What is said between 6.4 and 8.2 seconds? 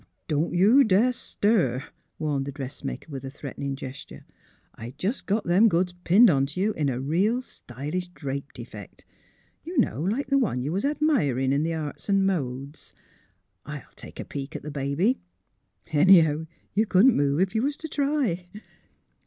you in a real stylish